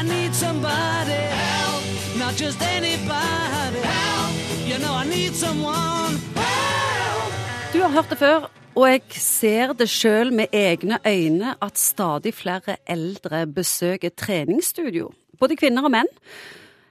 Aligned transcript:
Need 0.00 0.34
somebody 0.34 1.12
help, 1.12 1.84
not 2.18 2.34
just 2.34 2.62
anybody 2.62 3.80
help. 3.84 4.32
You 4.66 4.78
know 4.78 4.94
I 4.94 5.04
need 5.04 5.34
someone 5.34 6.16
help. 6.34 7.32
Du 7.72 7.82
har 7.82 7.88
hørt 7.88 8.10
det 8.10 8.18
før, 8.18 8.48
og 8.74 8.86
jeg 8.88 9.02
ser 9.10 9.74
det 9.76 9.90
sjøl 9.92 10.32
med 10.32 10.46
egne 10.56 10.98
øyne 11.06 11.54
at 11.62 11.78
stadig 11.78 12.32
flere 12.34 12.76
eldre 12.86 13.46
besøker 13.46 14.08
treningsstudio. 14.16 15.12
Både 15.40 15.56
kvinner 15.56 15.84
og 15.84 15.92
menn. 15.92 16.10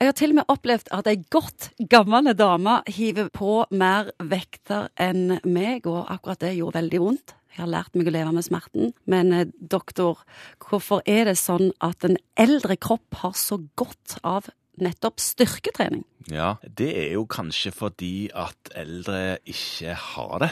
Jeg 0.00 0.08
har 0.08 0.12
til 0.12 0.34
og 0.34 0.40
med 0.42 0.52
opplevd 0.52 0.92
at 0.92 1.08
ei 1.08 1.18
godt 1.30 1.70
gammel 1.90 2.34
dame 2.36 2.82
hiver 2.86 3.32
på 3.32 3.64
mer 3.70 4.12
vekter 4.20 4.88
enn 5.00 5.38
meg, 5.44 5.86
og 5.86 6.04
akkurat 6.08 6.40
det 6.40 6.56
gjorde 6.58 6.82
veldig 6.82 7.00
vondt. 7.00 7.39
Har 7.60 7.70
lært 7.70 7.96
meg 7.98 8.08
å 8.08 8.14
leve 8.14 8.32
med 8.36 8.46
smerten. 8.46 8.94
Men 9.10 9.34
eh, 9.36 9.48
doktor, 9.60 10.22
hvorfor 10.64 11.04
er 11.08 11.28
det 11.28 11.36
sånn 11.40 11.70
at 11.84 12.06
en 12.06 12.18
eldre 12.40 12.78
kropp 12.80 13.20
har 13.22 13.36
så 13.38 13.60
godt 13.80 14.18
av 14.26 14.48
nettopp 14.80 15.20
styrketrening? 15.20 16.04
Ja, 16.32 16.54
det 16.64 16.90
er 16.96 17.12
jo 17.18 17.26
kanskje 17.30 17.72
fordi 17.74 18.30
at 18.36 18.72
eldre 18.78 19.40
ikke 19.48 19.96
har 20.14 20.38
det 20.44 20.50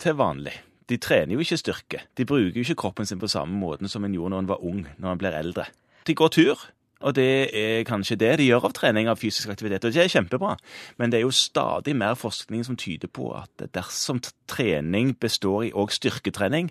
til 0.00 0.16
vanlig. 0.18 0.54
De 0.86 0.98
trener 1.02 1.34
jo 1.34 1.42
ikke 1.42 1.58
styrke. 1.58 2.02
De 2.16 2.26
bruker 2.28 2.60
jo 2.60 2.64
ikke 2.64 2.78
kroppen 2.84 3.08
sin 3.08 3.20
på 3.20 3.30
samme 3.30 3.58
måten 3.58 3.90
som 3.90 4.04
en 4.06 4.14
gjorde 4.14 4.36
når 4.36 4.44
en 4.44 4.50
var 4.52 4.64
ung, 4.64 4.84
når 5.02 5.12
en 5.12 5.22
blir 5.22 5.34
eldre. 5.34 5.66
De 6.06 6.14
går 6.14 6.30
tur, 6.36 6.60
og 7.04 7.14
det 7.18 7.28
er 7.52 7.84
kanskje 7.84 8.16
det 8.16 8.30
de 8.40 8.48
gjør 8.48 8.70
av 8.70 8.74
trening 8.76 9.10
av 9.10 9.20
fysisk 9.20 9.50
aktivitet, 9.52 9.84
og 9.84 9.92
det 9.92 10.04
er 10.04 10.12
kjempebra. 10.12 10.54
Men 10.96 11.12
det 11.12 11.20
er 11.20 11.26
jo 11.26 11.34
stadig 11.34 11.96
mer 11.96 12.16
forskning 12.16 12.64
som 12.64 12.78
tyder 12.80 13.10
på 13.12 13.28
at 13.36 13.66
dersom 13.76 14.22
trening 14.48 15.12
består 15.20 15.66
i 15.68 15.74
òg 15.76 15.92
styrketrening, 15.92 16.70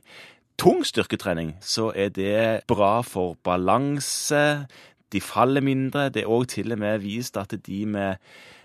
tung 0.57 0.81
styrketrening, 0.87 1.55
så 1.61 1.91
er 1.95 2.09
det 2.15 2.65
bra 2.67 3.01
for 3.05 3.37
balanse. 3.43 4.65
De 5.13 5.21
faller 5.21 5.61
mindre. 5.61 6.09
Det 6.09 6.23
er 6.23 6.31
òg 6.31 6.47
til 6.55 6.73
og 6.73 6.81
med 6.81 7.03
vist 7.03 7.37
at 7.37 7.53
de 7.65 7.85
med 7.85 8.17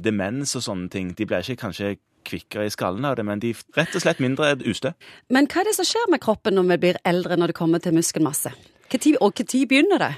demens 0.02 0.56
og 0.56 0.64
sånne 0.64 0.88
ting, 0.88 1.12
de 1.18 1.26
blir 1.28 1.44
ikke 1.44 1.66
kanskje 1.66 1.98
kvikkere 2.24 2.66
i 2.68 2.72
skallen 2.72 3.04
av 3.08 3.16
det, 3.16 3.24
men 3.24 3.40
de 3.40 3.52
er 3.52 3.62
rett 3.76 3.94
og 3.96 4.04
slett 4.04 4.20
mindre 4.20 4.54
ustø. 4.68 4.92
Men 5.32 5.48
hva 5.50 5.62
er 5.62 5.70
det 5.70 5.76
som 5.76 5.88
skjer 5.88 6.10
med 6.12 6.22
kroppen 6.24 6.56
når 6.56 6.72
vi 6.74 6.82
blir 6.86 7.00
eldre 7.08 7.36
når 7.36 7.52
det 7.52 7.60
kommer 7.60 7.82
til 7.82 7.96
muskelmasse? 7.96 8.52
Hva 8.90 8.98
tid, 8.98 9.16
og 9.20 9.36
når 9.36 9.66
begynner 9.70 10.02
det? 10.02 10.14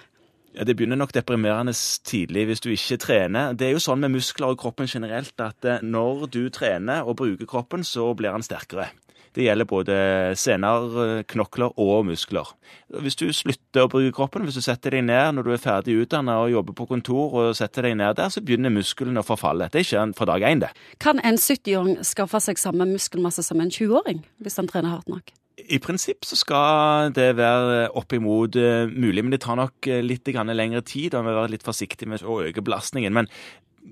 Ja, 0.52 0.64
Det 0.64 0.76
begynner 0.76 0.98
nok 1.00 1.14
deprimerende 1.16 1.72
tidlig 2.04 2.44
hvis 2.50 2.60
du 2.60 2.68
ikke 2.72 2.98
trener. 3.00 3.54
Det 3.56 3.70
er 3.70 3.72
jo 3.72 3.80
sånn 3.80 4.02
med 4.04 4.12
muskler 4.12 4.52
og 4.52 4.58
kroppen 4.60 4.90
generelt 4.90 5.40
at 5.40 5.64
eh, 5.64 5.80
når 5.80 6.26
du 6.28 6.42
trener 6.52 7.08
og 7.08 7.16
bruker 7.22 7.48
kroppen, 7.48 7.84
så 7.84 8.10
blir 8.16 8.36
den 8.36 8.44
sterkere. 8.44 8.90
Det 9.32 9.46
gjelder 9.46 9.64
både 9.64 9.96
sener, 10.36 10.92
eh, 11.00 11.22
knokler 11.24 11.72
og 11.80 12.04
muskler. 12.04 12.52
Hvis 13.00 13.16
du 13.16 13.30
slutter 13.32 13.86
å 13.86 13.88
bruke 13.88 14.12
kroppen, 14.12 14.44
hvis 14.44 14.60
du 14.60 14.60
setter 14.60 14.92
deg 14.92 15.06
ned 15.08 15.38
når 15.38 15.48
du 15.48 15.52
er 15.54 15.62
ferdig 15.62 15.96
utdannet 16.04 16.36
og 16.36 16.52
jobber 16.52 16.76
på 16.76 16.88
kontor 16.90 17.38
og 17.40 17.56
setter 17.56 17.88
deg 17.88 17.96
ned 17.96 18.20
der, 18.20 18.28
så 18.28 18.44
begynner 18.44 18.74
musklene 18.74 19.24
å 19.24 19.24
forfalle. 19.24 19.70
Det 19.72 19.86
skjer 19.88 20.12
fra 20.18 20.28
dag 20.28 20.44
én, 20.44 20.60
det. 20.60 20.74
Kan 21.00 21.22
en 21.24 21.40
70-åring 21.40 22.02
skaffe 22.04 22.44
seg 22.44 22.60
samme 22.60 22.84
muskelmasse 22.92 23.42
som 23.42 23.60
en 23.60 23.72
20-åring 23.72 24.20
hvis 24.44 24.60
han 24.60 24.68
trener 24.68 24.98
hardt 24.98 25.08
nok? 25.08 25.32
I 25.68 25.78
prinsipp 25.82 26.26
så 26.26 26.36
skal 26.38 27.12
det 27.16 27.32
være 27.38 27.88
oppimot 27.98 28.56
uh, 28.58 28.86
mulig, 28.90 29.22
men 29.24 29.34
det 29.34 29.42
tar 29.44 29.58
nok 29.60 29.88
uh, 29.88 30.00
litt 30.02 30.26
lengre 30.26 30.82
tid. 30.82 31.14
og 31.14 31.22
vi 31.22 31.28
må 31.30 31.34
være 31.36 31.52
litt 31.54 31.66
forsiktige 31.66 32.08
med 32.08 32.22
å 32.22 32.42
øke 32.42 32.62
belastningen. 32.62 33.12
Men 33.12 33.28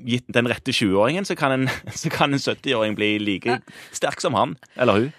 gitt 0.06 0.28
den 0.32 0.48
rette 0.48 0.72
20-åringen, 0.72 1.24
så 1.26 1.36
kan 1.36 1.52
en, 1.52 1.68
en 1.86 2.38
70-åring 2.38 2.94
bli 2.96 3.18
like 3.18 3.60
sterk 3.92 4.20
som 4.20 4.34
han 4.34 4.56
eller 4.76 4.98
hun. 4.98 5.10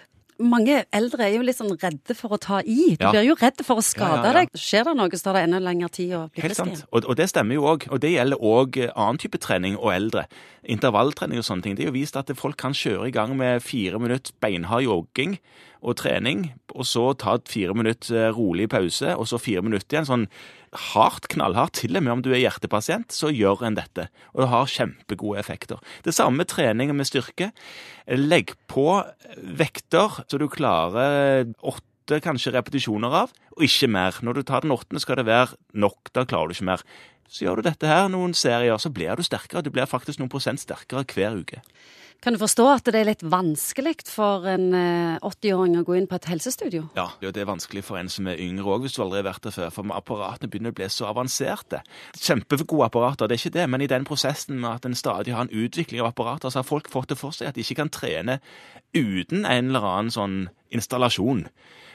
Mange 0.42 0.80
eldre 0.96 1.26
er 1.28 1.36
jo 1.36 1.42
litt 1.44 1.58
sånn 1.58 1.74
redde 1.76 2.14
for 2.18 2.34
å 2.34 2.38
ta 2.40 2.60
i. 2.64 2.96
Du 2.96 3.04
Ja. 3.04 3.10
blir 3.12 3.26
jo 3.28 3.36
redd 3.38 3.60
for 3.62 3.78
å 3.78 3.84
skade 3.84 4.24
Ja, 4.24 4.32
ja, 4.32 4.32
deg. 4.40 4.48
Skjer 4.58 4.88
det 4.88 4.94
noe, 4.96 5.10
så 5.12 5.28
tar 5.28 5.36
det 5.38 5.42
enda 5.46 5.60
lengre 5.60 5.90
tid 5.92 6.14
å 6.16 6.22
bli 6.32 6.42
frisk 6.42 6.64
igjen. 6.64 6.82
Og, 6.90 7.04
og 7.04 7.16
det 7.20 7.28
stemmer 7.30 7.54
jo 7.54 7.66
òg. 7.68 7.86
Og 7.92 8.00
det 8.00 8.14
gjelder 8.14 8.40
òg 8.40 8.78
annen 8.88 9.20
type 9.22 9.38
trening 9.38 9.76
og 9.76 9.92
eldre. 9.92 10.24
Intervalltrening 10.64 11.38
og 11.38 11.46
sånne 11.46 11.62
ting. 11.62 11.76
Det 11.76 11.84
er 11.84 11.92
jo 11.92 11.98
vist 11.98 12.16
at 12.18 12.32
folk 12.34 12.56
kan 12.56 12.74
kjøre 12.74 13.06
i 13.12 13.14
gang 13.14 13.36
med 13.38 13.62
fire 13.62 14.00
minutter 14.02 14.34
beinhard 14.40 14.82
jogging 14.88 15.38
og 15.82 15.98
trening, 15.98 16.46
og 16.72 16.86
så 16.86 17.08
ta 17.18 17.36
et 17.38 17.50
fire 17.50 17.74
minutter 17.76 18.28
eh, 18.28 18.34
rolig 18.34 18.68
pause, 18.72 19.14
og 19.18 19.26
så 19.28 19.40
fire 19.42 19.64
minutter 19.66 19.96
igjen. 19.96 20.08
Sånn 20.08 20.26
hardt, 20.92 21.28
knallhardt. 21.32 21.80
Til 21.82 21.98
og 21.98 22.04
med 22.06 22.14
om 22.14 22.24
du 22.24 22.30
er 22.32 22.42
hjertepasient, 22.44 23.12
så 23.12 23.32
gjør 23.34 23.66
en 23.66 23.78
dette. 23.78 24.06
Og 24.32 24.44
det 24.44 24.50
har 24.52 24.70
kjempegode 24.72 25.40
effekter. 25.42 25.82
Det 26.06 26.14
samme 26.16 26.42
med 26.42 26.52
trening 26.52 26.94
med 26.96 27.08
styrke. 27.10 27.50
Legg 28.08 28.54
på 28.70 28.86
vekter 29.60 30.22
så 30.22 30.40
du 30.40 30.48
klarer 30.52 31.50
åtte 31.60 32.22
kanskje 32.24 32.54
repetisjoner 32.56 33.22
av, 33.24 33.34
og 33.56 33.66
ikke 33.66 33.90
mer. 33.92 34.16
Når 34.24 34.38
du 34.38 34.42
tar 34.46 34.64
den 34.64 34.74
åttende, 34.74 35.02
skal 35.02 35.20
det 35.20 35.28
være 35.28 35.58
nok. 35.74 36.12
Da 36.14 36.24
klarer 36.28 36.50
du 36.50 36.56
ikke 36.56 36.70
mer. 36.72 36.86
Så 37.32 37.46
gjør 37.46 37.60
du 37.62 37.70
dette 37.70 37.88
her 37.88 38.10
noen 38.12 38.34
serier, 38.36 38.76
så 38.76 38.92
blir 38.92 39.16
du 39.16 39.24
sterkere. 39.24 39.64
Du 39.64 39.72
blir 39.72 39.88
faktisk 39.88 40.20
noen 40.20 40.30
prosent 40.32 40.60
sterkere 40.60 41.06
hver 41.08 41.38
uke. 41.40 41.62
Kan 42.22 42.36
du 42.36 42.38
forstå 42.38 42.64
at 42.70 42.86
det 42.86 43.00
er 43.00 43.08
litt 43.08 43.22
vanskelig 43.26 44.04
for 44.06 44.44
en 44.46 44.68
eh, 44.78 45.24
80-åring 45.26 45.80
å 45.80 45.82
gå 45.88 45.96
inn 45.98 46.04
på 46.06 46.20
et 46.20 46.28
helsestudio? 46.30 46.84
Ja, 46.94 47.08
det 47.18 47.40
er 47.42 47.48
vanskelig 47.48 47.82
for 47.88 47.98
en 47.98 48.12
som 48.12 48.28
er 48.30 48.38
yngre 48.38 48.76
òg, 48.76 48.84
hvis 48.84 48.94
du 48.94 49.00
aldri 49.02 49.18
har 49.18 49.26
vært 49.26 49.48
der 49.48 49.56
før. 49.56 49.72
For 49.74 49.94
apparatene 49.96 50.52
begynner 50.52 50.70
å 50.70 50.76
bli 50.78 50.86
så 50.92 51.08
avanserte. 51.08 51.80
Kjempegode 52.14 52.86
apparater, 52.86 53.26
det 53.26 53.34
er 53.34 53.42
ikke 53.42 53.56
det, 53.56 53.66
men 53.74 53.82
i 53.82 53.90
den 53.90 54.06
prosessen 54.06 54.60
med 54.62 54.70
at 54.76 54.86
en 54.86 54.94
stadig 54.94 55.34
har 55.34 55.48
en 55.48 55.64
utvikling 55.64 56.04
av 56.04 56.12
apparater, 56.12 56.52
så 56.52 56.60
har 56.60 56.68
folk 56.68 56.92
fått 56.92 57.10
det 57.10 57.18
for 57.18 57.34
seg 57.34 57.50
at 57.50 57.58
de 57.58 57.66
ikke 57.66 57.80
kan 57.80 57.90
trene 57.90 58.38
uten 58.94 59.42
en 59.42 59.72
eller 59.72 59.88
annen 59.90 60.14
sånn 60.14 60.38
installasjon. 60.70 61.48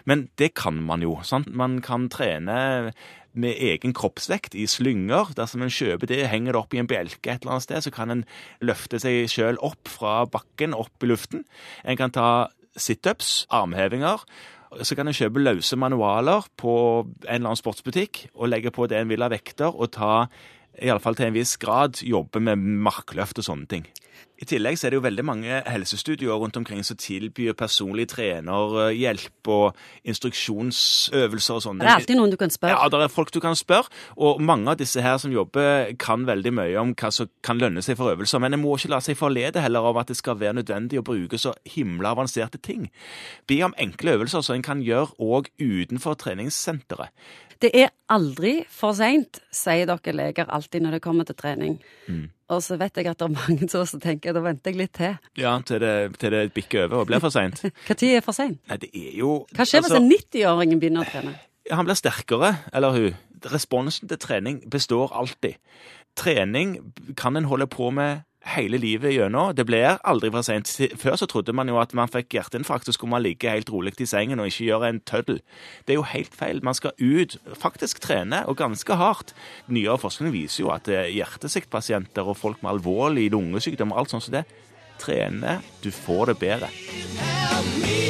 Men 0.07 0.27
det 0.39 0.53
kan 0.59 0.75
man 0.83 1.03
jo. 1.03 1.17
sant? 1.23 1.47
Man 1.55 1.79
kan 1.83 2.07
trene 2.11 2.91
med 3.37 3.59
egen 3.69 3.93
kroppsvekt 3.97 4.57
i 4.57 4.65
slynger. 4.69 5.31
Dersom 5.37 5.63
en 5.63 5.73
kjøper 5.73 6.09
det, 6.09 6.23
henger 6.31 6.55
det 6.55 6.61
opp 6.61 6.75
i 6.75 6.81
en 6.81 6.89
bjelke 6.89 7.31
et 7.31 7.43
eller 7.43 7.57
annet 7.57 7.67
sted, 7.67 7.85
så 7.85 7.93
kan 7.93 8.13
en 8.13 8.25
løfte 8.65 8.99
seg 9.03 9.29
sjøl 9.31 9.59
opp 9.65 9.89
fra 9.91 10.19
bakken, 10.31 10.75
opp 10.77 11.05
i 11.05 11.11
luften. 11.11 11.45
En 11.85 11.99
kan 11.99 12.13
ta 12.13 12.29
situps, 12.77 13.45
armhevinger. 13.53 14.23
Så 14.83 14.97
kan 14.99 15.07
en 15.07 15.15
kjøpe 15.15 15.41
løse 15.41 15.77
manualer 15.79 16.49
på 16.59 16.73
en 17.05 17.13
eller 17.23 17.53
annen 17.53 17.59
sportsbutikk 17.59 18.25
og 18.33 18.51
legge 18.51 18.73
på 18.75 18.89
det 18.89 18.99
en 18.99 19.11
vil 19.11 19.23
av 19.23 19.31
vekter, 19.31 19.71
og 19.71 19.93
ta, 19.95 20.27
iallfall 20.75 21.17
til 21.17 21.29
en 21.29 21.37
viss 21.37 21.55
grad, 21.61 22.03
jobbe 22.03 22.43
med 22.43 22.59
markløft 22.85 23.39
og 23.39 23.47
sånne 23.47 23.71
ting. 23.71 23.87
I 24.37 24.45
tillegg 24.45 24.77
så 24.77 24.87
er 24.87 24.93
det 24.93 24.99
jo 24.99 25.05
veldig 25.05 25.23
mange 25.25 25.61
helsestudioer 25.65 26.37
rundt 26.37 26.57
omkring 26.59 26.83
som 26.85 26.97
tilbyr 27.01 27.55
personlig 27.57 28.05
trenerhjelp 28.11 29.49
og 29.49 29.79
instruksjonsøvelser 30.05 31.57
og 31.57 31.63
sånne 31.65 31.81
Det 31.81 31.89
er 31.89 32.01
alltid 32.03 32.19
noen 32.19 32.33
du 32.35 32.37
kan 32.37 32.53
spørre. 32.53 32.75
ja, 32.75 32.89
det 32.93 32.99
er 33.01 33.13
folk 33.13 33.33
du 33.33 33.39
kan 33.41 33.57
spørre, 33.57 33.89
og 34.15 34.41
mange 34.41 34.69
av 34.69 34.77
disse 34.77 35.01
her 35.01 35.17
som 35.17 35.33
jobber, 35.33 35.89
kan 35.97 36.27
veldig 36.27 36.53
mye 36.53 36.77
om 36.77 36.93
hva 36.93 37.09
som 37.11 37.31
kan 37.41 37.57
lønne 37.57 37.81
seg 37.81 37.97
for 37.97 38.13
øvelser, 38.13 38.39
men 38.43 38.53
en 38.53 38.61
må 38.61 38.77
ikke 38.77 38.93
la 38.93 39.01
seg 39.01 39.17
forlede 39.17 39.63
heller 39.63 39.89
av 39.89 39.97
at 40.03 40.13
det 40.13 40.19
skal 40.21 40.37
være 40.37 40.59
nødvendig 40.61 41.01
å 41.01 41.07
bruke 41.07 41.41
så 41.41 41.55
himla 41.65 42.13
avanserte 42.13 42.61
ting. 42.61 42.91
Be 43.49 43.63
om 43.65 43.73
enkle 43.77 44.19
øvelser 44.19 44.45
som 44.45 44.59
en 44.59 44.65
kan 44.65 44.85
gjøre 44.85 45.17
òg 45.17 45.49
utenfor 45.57 46.13
treningssenteret. 46.21 47.09
Det 47.61 47.71
er 47.73 47.89
aldri 48.13 48.59
for 48.69 48.93
seint, 48.93 49.39
sier 49.49 49.87
dere 49.89 50.13
leger 50.13 50.49
alltid 50.53 50.83
når 50.83 50.97
det 50.97 51.03
kommer 51.03 51.25
til 51.25 51.37
trening. 51.39 51.79
Mm. 52.05 52.27
Og 52.53 52.61
så 52.63 52.77
vet 52.79 52.95
jeg 52.95 53.09
at 53.09 53.19
det 53.19 53.25
er 53.27 53.33
mange 53.33 53.67
som 53.67 53.81
også 53.81 53.99
tenker 54.27 54.35
da 54.35 54.43
venter 54.43 54.71
jeg 54.71 54.77
litt 54.81 54.93
til. 54.97 55.17
Ja, 55.39 55.53
til 55.63 55.79
det, 55.79 55.93
til 56.19 56.31
det 56.33 56.53
bikker 56.53 56.87
over 56.87 57.03
og 57.03 57.07
blir 57.07 57.21
for 57.23 57.31
seint. 57.33 57.61
Tid 57.87 58.17
er 58.17 58.21
for 58.25 58.35
seint? 58.35 58.59
Nei, 58.67 58.77
det 58.77 58.89
er 58.93 59.13
jo 59.17 59.45
Hva 59.55 59.65
skjer 59.65 59.83
hvis 59.83 59.91
altså- 59.91 60.01
en 60.01 60.11
90-åring 60.11 60.79
begynner 60.79 61.05
å 61.05 61.11
trene? 61.11 61.35
Han 61.71 61.85
blir 61.85 61.95
sterkere, 61.99 62.53
eller 62.73 62.91
hun. 62.95 63.15
Responsen 63.51 64.07
til 64.07 64.17
trening 64.17 64.61
består 64.69 65.11
alltid. 65.13 65.57
Trening 66.17 66.93
kan 67.15 67.35
en 67.37 67.45
holde 67.45 67.67
på 67.67 67.91
med 67.91 68.23
hele 68.53 68.79
livet 68.81 69.15
gjennom. 69.15 69.53
Det 69.55 69.65
blir 69.67 69.97
aldri 70.07 70.31
for 70.33 70.45
sent. 70.45 70.71
Før 70.99 71.17
så 71.19 71.27
trodde 71.29 71.55
man 71.55 71.69
jo 71.71 71.79
at 71.81 71.93
man 71.97 72.11
fikk 72.11 72.37
hjerteinfarkt, 72.37 72.87
så 72.87 72.95
skulle 72.95 73.13
man 73.15 73.25
ligge 73.25 73.51
helt 73.51 73.71
rolig 73.73 73.95
i 74.01 74.09
sengen 74.09 74.41
og 74.41 74.49
ikke 74.51 74.69
gjøre 74.69 74.91
en 74.91 75.01
tøddel. 75.07 75.41
Det 75.85 75.95
er 75.95 75.99
jo 75.99 76.07
helt 76.13 76.35
feil. 76.35 76.63
Man 76.65 76.77
skal 76.77 76.95
ut, 76.99 77.37
faktisk 77.57 78.01
trene, 78.03 78.43
og 78.47 78.59
ganske 78.59 78.99
hardt. 78.99 79.35
Nyere 79.67 79.99
forskning 80.01 80.33
viser 80.35 80.63
jo 80.65 80.73
at 80.75 80.89
eh, 80.91 81.09
hjertesviktpasienter 81.17 82.27
og 82.27 82.39
folk 82.39 82.63
med 82.63 82.77
alvorlig 82.77 83.29
lungesykdom 83.33 83.93
og 83.93 84.03
alt 84.03 84.15
sånt 84.15 84.27
som 84.27 84.39
det, 84.39 84.45
trener, 85.01 85.61
du 85.83 85.91
får 85.93 86.33
det 86.33 86.39
bedre. 86.41 86.73
Help 87.57 87.77
me 87.81 88.06